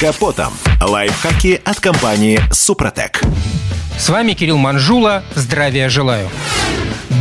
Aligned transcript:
капотом. 0.00 0.54
Лайфхаки 0.80 1.60
от 1.62 1.78
компании 1.78 2.40
«Супротек». 2.50 3.20
С 3.98 4.08
вами 4.08 4.32
Кирилл 4.32 4.56
Манжула. 4.56 5.22
Здравия 5.34 5.90
желаю. 5.90 6.30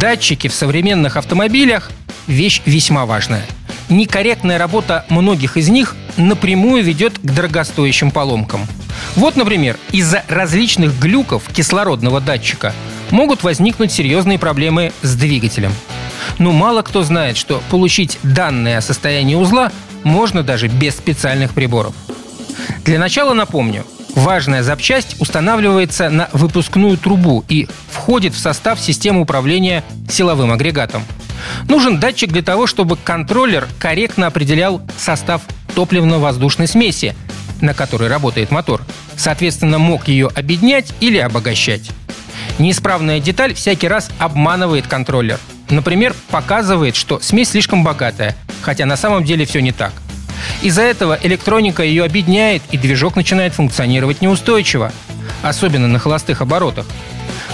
Датчики 0.00 0.46
в 0.46 0.54
современных 0.54 1.16
автомобилях– 1.16 1.90
вещь 2.28 2.62
весьма 2.66 3.04
важная. 3.04 3.44
Некорректная 3.88 4.58
работа 4.58 5.04
многих 5.08 5.56
из 5.56 5.68
них 5.68 5.96
напрямую 6.16 6.84
ведет 6.84 7.18
к 7.18 7.22
дорогостоящим 7.22 8.12
поломкам. 8.12 8.64
Вот, 9.16 9.34
например, 9.34 9.76
из-за 9.90 10.22
различных 10.28 10.96
глюков 11.00 11.42
кислородного 11.52 12.20
датчика 12.20 12.72
могут 13.10 13.42
возникнуть 13.42 13.90
серьезные 13.90 14.38
проблемы 14.38 14.92
с 15.02 15.16
двигателем. 15.16 15.72
Но 16.38 16.52
мало 16.52 16.82
кто 16.82 17.02
знает, 17.02 17.36
что 17.36 17.60
получить 17.70 18.20
данные 18.22 18.78
о 18.78 18.82
состоянии 18.82 19.34
узла 19.34 19.72
можно 20.04 20.44
даже 20.44 20.68
без 20.68 20.94
специальных 20.94 21.54
приборов. 21.54 21.92
Для 22.88 22.98
начала 22.98 23.34
напомню, 23.34 23.84
важная 24.14 24.62
запчасть 24.62 25.20
устанавливается 25.20 26.08
на 26.08 26.30
выпускную 26.32 26.96
трубу 26.96 27.44
и 27.46 27.68
входит 27.90 28.32
в 28.32 28.38
состав 28.38 28.80
системы 28.80 29.20
управления 29.20 29.84
силовым 30.08 30.52
агрегатом. 30.52 31.04
Нужен 31.68 32.00
датчик 32.00 32.32
для 32.32 32.40
того, 32.40 32.66
чтобы 32.66 32.96
контроллер 32.96 33.68
корректно 33.78 34.26
определял 34.26 34.80
состав 34.96 35.42
топливно-воздушной 35.74 36.66
смеси, 36.66 37.14
на 37.60 37.74
которой 37.74 38.08
работает 38.08 38.50
мотор. 38.50 38.80
Соответственно, 39.18 39.76
мог 39.76 40.08
ее 40.08 40.30
обеднять 40.34 40.94
или 41.00 41.18
обогащать. 41.18 41.90
Неисправная 42.58 43.20
деталь 43.20 43.52
всякий 43.52 43.88
раз 43.88 44.08
обманывает 44.18 44.86
контроллер. 44.86 45.38
Например, 45.68 46.14
показывает, 46.30 46.96
что 46.96 47.20
смесь 47.20 47.50
слишком 47.50 47.84
богатая, 47.84 48.34
хотя 48.62 48.86
на 48.86 48.96
самом 48.96 49.24
деле 49.24 49.44
все 49.44 49.60
не 49.60 49.72
так– 49.72 49.92
из-за 50.62 50.82
этого 50.82 51.18
электроника 51.22 51.82
ее 51.82 52.04
объединяет, 52.04 52.62
и 52.70 52.78
движок 52.78 53.16
начинает 53.16 53.54
функционировать 53.54 54.20
неустойчиво, 54.20 54.92
особенно 55.42 55.88
на 55.88 55.98
холостых 55.98 56.40
оборотах. 56.42 56.86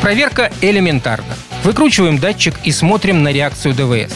Проверка 0.00 0.50
элементарна. 0.60 1.34
Выкручиваем 1.64 2.18
датчик 2.18 2.54
и 2.64 2.72
смотрим 2.72 3.22
на 3.22 3.32
реакцию 3.32 3.74
ДВС. 3.74 4.14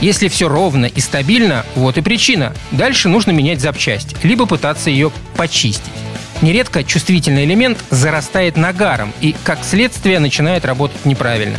Если 0.00 0.28
все 0.28 0.48
ровно 0.48 0.86
и 0.86 1.00
стабильно, 1.00 1.64
вот 1.74 1.96
и 1.96 2.02
причина. 2.02 2.54
Дальше 2.72 3.08
нужно 3.08 3.30
менять 3.30 3.60
запчасть, 3.60 4.16
либо 4.22 4.44
пытаться 4.44 4.90
ее 4.90 5.10
почистить. 5.36 5.92
Нередко 6.42 6.84
чувствительный 6.84 7.44
элемент 7.44 7.78
зарастает 7.90 8.56
нагаром 8.56 9.12
и, 9.20 9.34
как 9.44 9.64
следствие, 9.64 10.18
начинает 10.18 10.64
работать 10.64 11.04
неправильно. 11.06 11.58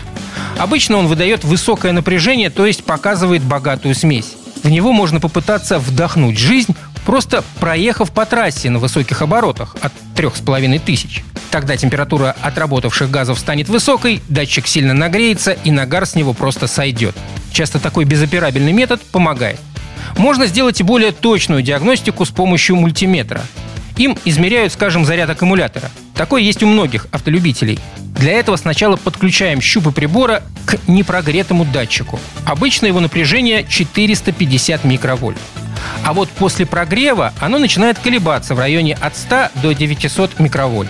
Обычно 0.58 0.98
он 0.98 1.08
выдает 1.08 1.44
высокое 1.44 1.92
напряжение, 1.92 2.50
то 2.50 2.66
есть 2.66 2.84
показывает 2.84 3.42
богатую 3.42 3.96
смесь. 3.96 4.36
В 4.66 4.70
него 4.72 4.92
можно 4.94 5.20
попытаться 5.20 5.78
вдохнуть 5.78 6.40
жизнь, 6.40 6.76
просто 7.06 7.44
проехав 7.60 8.12
по 8.12 8.26
трассе 8.26 8.72
на 8.72 8.80
высоких 8.80 9.22
оборотах 9.22 9.76
от 9.80 9.94
3,5 10.16 10.80
тысяч. 10.80 11.24
Тогда 11.52 11.78
температура 11.78 12.36
отработавших 12.42 13.12
газов 13.12 13.38
станет 13.38 13.70
высокой, 13.70 14.24
датчик 14.28 14.66
сильно 14.66 14.96
нагреется 14.96 15.52
и 15.52 15.70
нагар 15.70 16.08
с 16.08 16.16
него 16.16 16.34
просто 16.34 16.66
сойдет. 16.66 17.16
Часто 17.52 17.78
такой 17.78 18.06
безоперабельный 18.06 18.72
метод 18.72 19.04
помогает. 19.04 19.60
Можно 20.18 20.48
сделать 20.48 20.80
и 20.80 20.84
более 20.84 21.12
точную 21.12 21.62
диагностику 21.62 22.26
с 22.26 22.32
помощью 22.32 22.76
мультиметра. 22.76 23.44
Им 23.98 24.18
измеряют, 24.26 24.74
скажем, 24.74 25.06
заряд 25.06 25.30
аккумулятора. 25.30 25.92
Такой 26.16 26.44
есть 26.44 26.64
у 26.64 26.66
многих 26.66 27.06
автолюбителей. 27.12 27.80
Для 28.18 28.32
этого 28.32 28.56
сначала 28.56 28.96
подключаем 28.96 29.62
щупы 29.62 29.92
прибора 29.92 30.42
к 30.66 30.78
непрогретому 30.88 31.66
датчику. 31.66 32.20
Обычно 32.46 32.88
его 32.88 33.00
напряжение 33.00 33.66
450 33.68 34.84
микровольт. 34.84 35.38
А 36.04 36.14
вот 36.14 36.30
после 36.30 36.66
прогрева 36.66 37.34
оно 37.40 37.58
начинает 37.58 38.00
колебаться 38.00 38.56
в 38.56 38.60
районе 38.60 38.96
от 38.96 39.16
100 39.16 39.50
до 39.62 39.74
900 39.74 40.40
микровольт. 40.40 40.90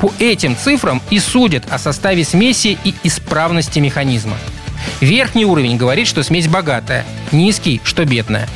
По 0.00 0.12
этим 0.18 0.56
цифрам 0.56 1.00
и 1.10 1.18
судят 1.18 1.64
о 1.70 1.78
составе 1.78 2.24
смеси 2.24 2.78
и 2.84 2.94
исправности 3.02 3.78
механизма. 3.78 4.36
Верхний 5.00 5.44
уровень 5.44 5.76
говорит, 5.76 6.06
что 6.06 6.22
смесь 6.22 6.48
богатая, 6.48 7.04
низкий, 7.32 7.80
что 7.82 8.04
бедная. 8.04 8.48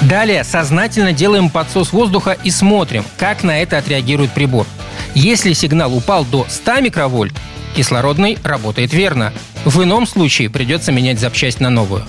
Далее 0.00 0.44
сознательно 0.44 1.12
делаем 1.12 1.50
подсос 1.50 1.92
воздуха 1.92 2.36
и 2.42 2.50
смотрим, 2.50 3.04
как 3.16 3.42
на 3.42 3.60
это 3.60 3.78
отреагирует 3.78 4.32
прибор. 4.32 4.66
Если 5.20 5.52
сигнал 5.52 5.96
упал 5.96 6.24
до 6.24 6.46
100 6.48 6.78
микровольт, 6.78 7.34
кислородный 7.74 8.38
работает 8.44 8.92
верно. 8.92 9.32
В 9.64 9.82
ином 9.82 10.06
случае 10.06 10.48
придется 10.48 10.92
менять 10.92 11.18
запчасть 11.18 11.58
на 11.58 11.70
новую. 11.70 12.04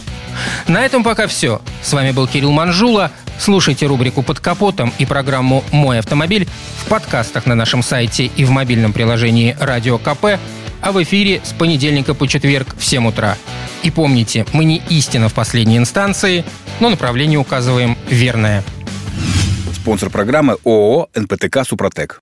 На 0.67 0.85
этом 0.85 1.03
пока 1.03 1.25
все. 1.25 1.59
С 1.81 1.91
вами 1.91 2.11
был 2.11 2.27
Кирилл 2.27 2.51
Манжула. 2.51 3.11
Слушайте 3.39 3.87
рубрику 3.87 4.21
«Под 4.21 4.39
капотом» 4.39 4.93
и 4.99 5.07
программу 5.07 5.63
«Мой 5.71 5.97
автомобиль» 5.97 6.47
в 6.83 6.87
подкастах 6.87 7.47
на 7.47 7.55
нашем 7.55 7.81
сайте 7.81 8.25
и 8.27 8.45
в 8.45 8.51
мобильном 8.51 8.93
приложении 8.93 9.57
«Радио 9.59 9.97
КП», 9.97 10.37
а 10.79 10.91
в 10.91 11.01
эфире 11.01 11.41
с 11.43 11.51
понедельника 11.51 12.13
по 12.13 12.27
четверг 12.27 12.75
в 12.77 12.85
7 12.85 13.07
утра. 13.07 13.37
И 13.81 13.89
помните, 13.89 14.45
мы 14.53 14.65
не 14.65 14.83
истина 14.87 15.29
в 15.29 15.33
последней 15.33 15.77
инстанции, 15.77 16.45
но 16.79 16.89
направление 16.89 17.39
указываем 17.39 17.97
верное. 18.07 18.63
Спонсор 19.73 20.11
программы 20.11 20.57
ООО 20.63 21.09
«НПТК 21.15 21.63
Супротек». 21.63 22.21